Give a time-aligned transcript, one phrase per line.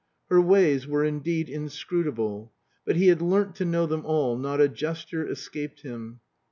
[0.31, 2.51] Her ways were indeed inscrutable;
[2.85, 6.21] but he had learnt to know them all, not a gesture escaped him.